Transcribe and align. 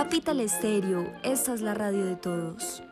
Capital 0.00 0.40
Estéreo, 0.40 1.12
esta 1.22 1.52
es 1.52 1.60
la 1.60 1.74
radio 1.74 2.06
de 2.06 2.16
todos. 2.16 2.82